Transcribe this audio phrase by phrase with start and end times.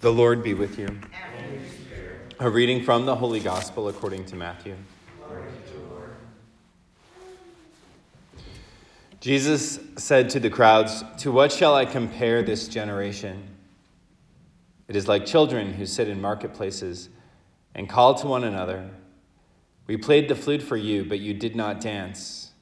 [0.00, 0.98] The Lord be with you.
[2.38, 4.74] A reading from the Holy Gospel according to Matthew.
[9.20, 13.42] Jesus said to the crowds, To what shall I compare this generation?
[14.88, 17.10] It is like children who sit in marketplaces
[17.74, 18.88] and call to one another.
[19.86, 22.52] We played the flute for you, but you did not dance.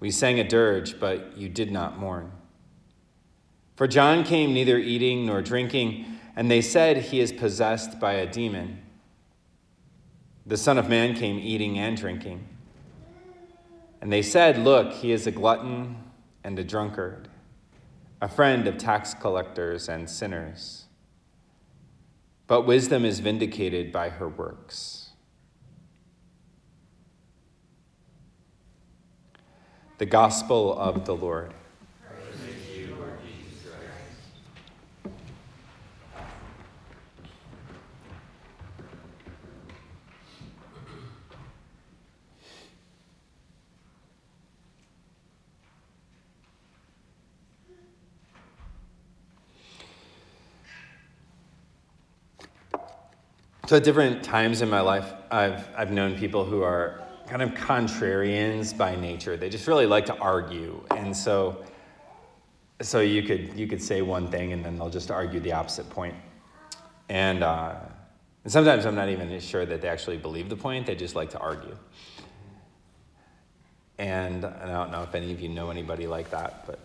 [0.00, 2.32] We sang a dirge, but you did not mourn.
[3.76, 6.06] For John came neither eating nor drinking
[6.36, 8.82] and they said he is possessed by a demon.
[10.46, 12.46] The Son of Man came eating and drinking.
[14.00, 15.96] And they said, Look, he is a glutton
[16.42, 17.28] and a drunkard,
[18.20, 20.84] a friend of tax collectors and sinners.
[22.46, 25.10] But wisdom is vindicated by her works.
[29.96, 31.54] The Gospel of the Lord.
[53.66, 57.50] So, at different times in my life, I've, I've known people who are kind of
[57.52, 59.38] contrarians by nature.
[59.38, 60.84] They just really like to argue.
[60.90, 61.64] And so,
[62.82, 65.88] so you, could, you could say one thing and then they'll just argue the opposite
[65.88, 66.14] point.
[67.08, 67.76] And, uh,
[68.44, 71.30] and sometimes I'm not even sure that they actually believe the point, they just like
[71.30, 71.76] to argue.
[73.96, 76.80] And, and I don't know if any of you know anybody like that, but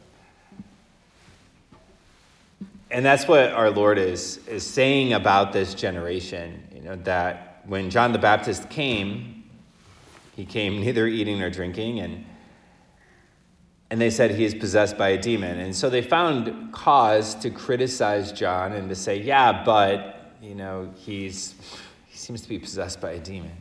[2.91, 7.89] and that's what our Lord is, is saying about this generation, you know, that when
[7.89, 9.43] John the Baptist came,
[10.35, 12.25] he came neither eating nor drinking, and,
[13.91, 15.59] and they said he is possessed by a demon.
[15.59, 20.91] And so they found cause to criticize John and to say, yeah, but, you know,
[20.95, 21.53] he's,
[22.07, 23.55] he seems to be possessed by a demon.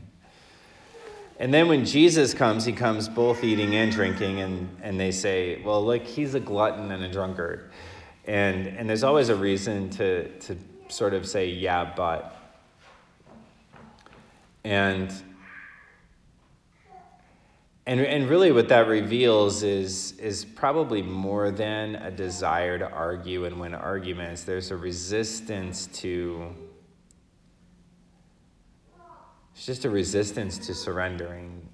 [1.40, 5.62] And then when Jesus comes, he comes both eating and drinking, and, and they say,
[5.62, 7.70] well, look, he's a glutton and a drunkard.
[8.28, 10.56] And, and there's always a reason to, to
[10.88, 12.36] sort of say, yeah, but.
[14.64, 15.10] And,
[17.86, 23.46] and, and really, what that reveals is, is probably more than a desire to argue
[23.46, 24.42] and win arguments.
[24.42, 26.54] There's a resistance to,
[29.54, 31.66] it's just a resistance to surrendering.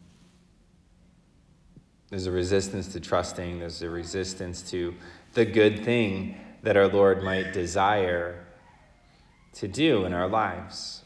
[2.15, 4.95] There's a resistance to trusting, there's a resistance to
[5.33, 8.47] the good thing that our Lord might desire
[9.55, 11.03] to do in our lives.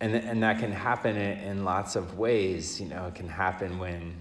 [0.00, 2.80] And, and that can happen in lots of ways.
[2.80, 4.16] You know, it can happen when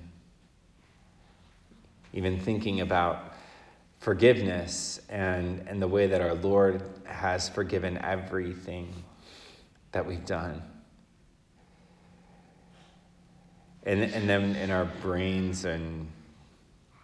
[2.14, 3.34] even thinking about
[3.98, 8.94] forgiveness and, and the way that our Lord has forgiven everything
[9.94, 10.62] that we've done.
[13.86, 16.08] And, and then in our brains and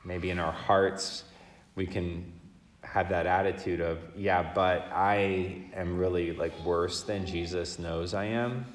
[0.05, 1.25] maybe in our hearts,
[1.75, 2.31] we can
[2.83, 8.25] have that attitude of, yeah, but I am really like worse than Jesus knows I
[8.25, 8.65] am.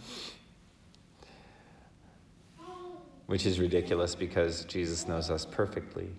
[3.26, 6.10] Which is ridiculous because Jesus knows us perfectly.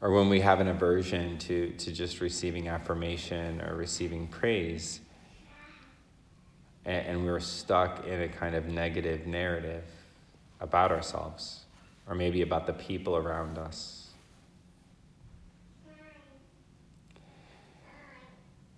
[0.00, 5.00] Or when we have an aversion to, to just receiving affirmation or receiving praise
[6.88, 9.84] and, and we were stuck in a kind of negative narrative
[10.60, 11.66] about ourselves
[12.08, 14.08] or maybe about the people around us.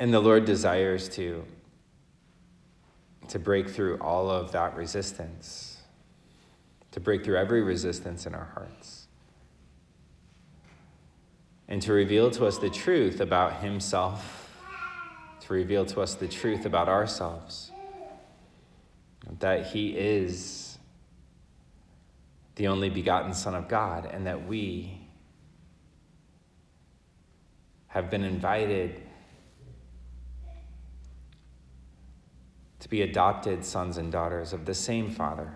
[0.00, 1.44] And the Lord desires to,
[3.28, 5.78] to break through all of that resistance,
[6.90, 9.06] to break through every resistance in our hearts,
[11.68, 14.50] and to reveal to us the truth about Himself,
[15.40, 17.70] to reveal to us the truth about ourselves
[19.38, 20.78] that he is
[22.56, 25.08] the only begotten Son of God, and that we
[27.86, 29.02] have been invited
[32.80, 35.54] to be adopted sons and daughters of the same Father.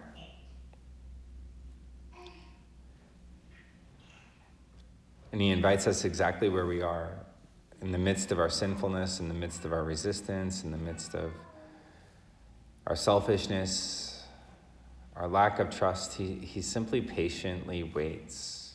[5.33, 7.11] And he invites us exactly where we are
[7.81, 11.15] in the midst of our sinfulness, in the midst of our resistance, in the midst
[11.15, 11.33] of
[12.87, 14.23] our selfishness,
[15.17, 18.75] our lack of trust, he, he simply patiently waits.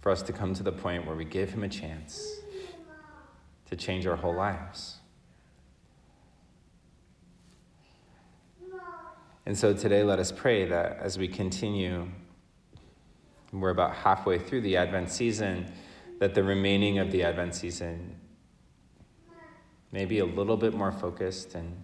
[0.00, 2.40] For us to come to the point where we give him a chance
[3.68, 4.96] to change our whole lives.
[9.46, 12.08] And so today, let us pray that as we continue,
[13.52, 15.72] we're about halfway through the Advent season,
[16.20, 18.14] that the remaining of the Advent season
[19.90, 21.82] may be a little bit more focused and,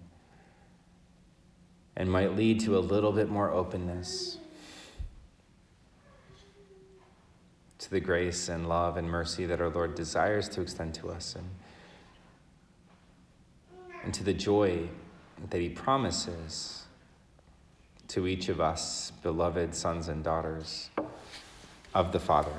[1.96, 4.36] and might lead to a little bit more openness
[7.78, 11.34] to the grace and love and mercy that our Lord desires to extend to us
[11.34, 11.48] and,
[14.04, 14.86] and to the joy
[15.48, 16.84] that He promises
[18.08, 20.90] to each of us, beloved sons and daughters
[21.94, 22.52] of the Father.